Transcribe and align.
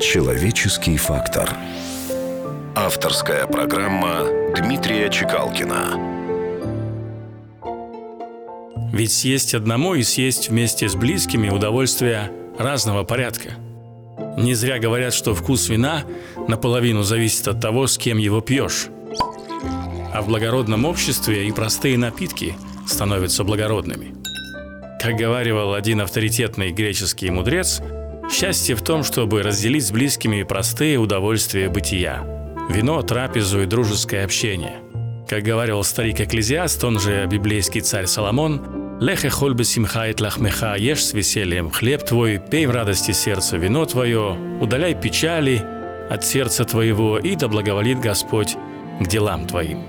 Человеческий 0.00 0.96
фактор. 0.96 1.54
Авторская 2.74 3.46
программа 3.46 4.24
Дмитрия 4.56 5.10
Чекалкина. 5.10 6.00
Ведь 8.94 9.12
съесть 9.12 9.54
одному 9.54 9.94
и 9.94 10.02
съесть 10.02 10.48
вместе 10.48 10.88
с 10.88 10.94
близкими 10.94 11.50
удовольствие 11.50 12.32
разного 12.58 13.04
порядка. 13.04 13.50
Не 14.38 14.54
зря 14.54 14.78
говорят, 14.78 15.12
что 15.12 15.34
вкус 15.34 15.68
вина 15.68 16.04
наполовину 16.48 17.02
зависит 17.02 17.46
от 17.46 17.60
того, 17.60 17.86
с 17.86 17.98
кем 17.98 18.16
его 18.16 18.40
пьешь. 18.40 18.86
А 20.14 20.22
в 20.22 20.28
благородном 20.28 20.86
обществе 20.86 21.46
и 21.46 21.52
простые 21.52 21.98
напитки 21.98 22.54
становятся 22.86 23.44
благородными. 23.44 24.14
Как 24.98 25.16
говаривал 25.16 25.74
один 25.74 26.00
авторитетный 26.00 26.72
греческий 26.72 27.28
мудрец– 27.28 27.82
Счастье 28.30 28.76
в 28.76 28.82
том, 28.82 29.02
чтобы 29.02 29.42
разделить 29.42 29.84
с 29.84 29.90
близкими 29.90 30.44
простые 30.44 30.98
удовольствия 30.98 31.68
бытия. 31.68 32.24
Вино, 32.70 33.02
трапезу 33.02 33.62
и 33.62 33.66
дружеское 33.66 34.24
общение. 34.24 34.78
Как 35.28 35.42
говорил 35.42 35.82
старик 35.82 36.20
Экклезиаст, 36.20 36.82
он 36.84 37.00
же 37.00 37.26
библейский 37.26 37.80
царь 37.80 38.06
Соломон, 38.06 38.98
«Лехе 39.00 39.30
хольбе 39.30 39.64
симхает 39.64 40.20
лахмеха, 40.20 40.76
ешь 40.76 41.04
с 41.04 41.12
весельем 41.12 41.70
хлеб 41.70 42.04
твой, 42.04 42.38
пей 42.38 42.66
в 42.66 42.70
радости 42.70 43.12
сердца 43.12 43.56
вино 43.56 43.84
твое, 43.84 44.36
удаляй 44.60 44.94
печали 44.94 45.62
от 46.08 46.24
сердца 46.24 46.64
твоего, 46.64 47.18
и 47.18 47.34
да 47.34 47.48
благоволит 47.48 47.98
Господь 47.98 48.56
к 49.00 49.06
делам 49.08 49.46
твоим». 49.46 49.82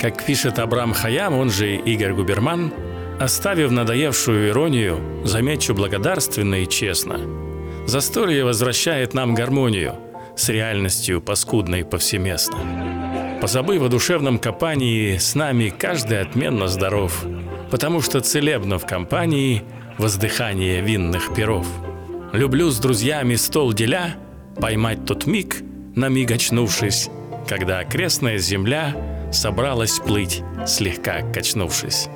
Как 0.00 0.24
пишет 0.24 0.58
Абрам 0.58 0.94
Хаям, 0.94 1.34
он 1.34 1.50
же 1.50 1.76
Игорь 1.76 2.14
Губерман, 2.14 2.72
оставив 3.18 3.70
надоевшую 3.70 4.48
иронию, 4.48 4.98
замечу 5.24 5.74
благодарственно 5.74 6.62
и 6.62 6.66
честно– 6.66 7.20
Застолье 7.90 8.44
возвращает 8.44 9.14
нам 9.14 9.34
гармонию 9.34 9.96
с 10.36 10.48
реальностью 10.48 11.20
паскудной 11.20 11.84
повсеместно. 11.84 13.38
Позабыв 13.40 13.82
о 13.82 13.88
душевном 13.88 14.38
копании, 14.38 15.16
с 15.16 15.34
нами 15.34 15.74
каждый 15.76 16.20
отменно 16.20 16.68
здоров, 16.68 17.24
потому 17.68 18.00
что 18.00 18.20
целебно 18.20 18.78
в 18.78 18.86
компании 18.86 19.64
воздыхание 19.98 20.80
винных 20.82 21.34
перов. 21.34 21.66
Люблю 22.32 22.70
с 22.70 22.78
друзьями 22.78 23.34
стол 23.34 23.72
деля, 23.72 24.14
поймать 24.60 25.04
тот 25.04 25.26
миг, 25.26 25.56
на 25.96 26.08
миг 26.08 26.30
очнувшись, 26.30 27.10
когда 27.48 27.80
окрестная 27.80 28.38
земля 28.38 28.94
собралась 29.32 29.98
плыть, 29.98 30.44
слегка 30.64 31.22
качнувшись. 31.32 32.08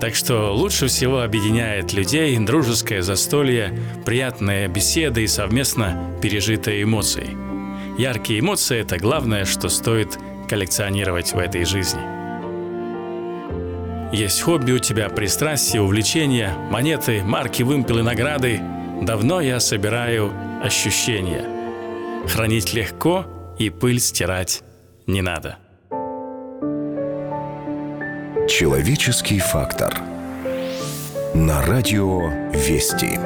Так 0.00 0.14
что 0.14 0.54
лучше 0.54 0.86
всего 0.86 1.20
объединяет 1.20 1.92
людей 1.92 2.38
дружеское 2.38 3.02
застолье, 3.02 3.78
приятная 4.06 4.66
беседа 4.66 5.20
и 5.20 5.26
совместно 5.26 6.14
пережитые 6.22 6.84
эмоции. 6.84 7.36
Яркие 7.98 8.40
эмоции– 8.40 8.78
это 8.80 8.96
главное, 8.96 9.44
что 9.44 9.68
стоит 9.68 10.18
коллекционировать 10.48 11.34
в 11.34 11.38
этой 11.38 11.66
жизни. 11.66 12.00
Есть 14.16 14.40
хобби 14.40 14.72
у 14.72 14.78
тебя, 14.78 15.10
пристрастие, 15.10 15.82
увлечения, 15.82 16.54
монеты, 16.70 17.22
марки, 17.22 17.62
вымпелы, 17.62 18.02
награды. 18.02 18.60
Давно 19.02 19.42
я 19.42 19.60
собираю 19.60 20.32
ощущения. 20.62 21.44
Хранить 22.26 22.72
легко 22.72 23.26
и 23.58 23.68
пыль 23.68 24.00
стирать 24.00 24.62
не 25.06 25.20
надо. 25.20 25.58
Человеческий 28.50 29.38
фактор. 29.38 29.96
На 31.34 31.62
радио 31.62 32.26
«Вести». 32.52 33.16